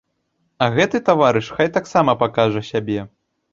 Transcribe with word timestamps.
А 0.65 0.69
гэты 0.77 1.01
таварыш 1.09 1.51
хай 1.59 1.71
таксама 1.77 2.19
пакажа 2.25 2.67
сябе. 2.73 3.09